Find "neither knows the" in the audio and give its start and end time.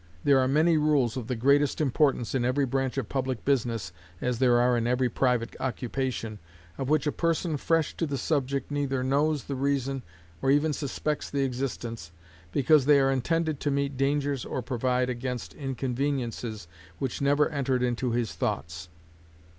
8.71-9.53